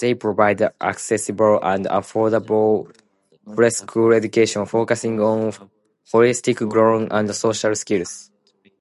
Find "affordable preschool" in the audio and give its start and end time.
1.86-4.12